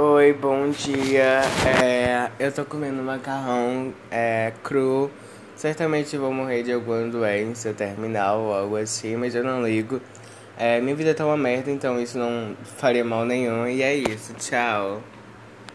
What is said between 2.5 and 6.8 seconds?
tô comendo macarrão é, cru. Certamente vou morrer de